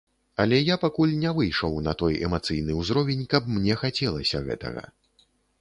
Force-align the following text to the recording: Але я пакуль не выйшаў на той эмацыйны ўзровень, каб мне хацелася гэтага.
Але 0.43 0.57
я 0.73 0.77
пакуль 0.83 1.13
не 1.23 1.33
выйшаў 1.41 1.77
на 1.89 1.93
той 2.01 2.17
эмацыйны 2.29 2.79
ўзровень, 2.81 3.23
каб 3.35 3.55
мне 3.59 3.79
хацелася 3.85 4.45
гэтага. 4.49 4.83